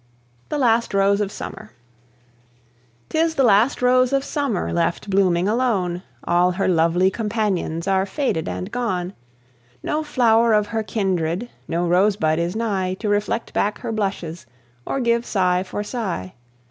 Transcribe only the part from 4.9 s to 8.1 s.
blooming alone; All her lovely companions Are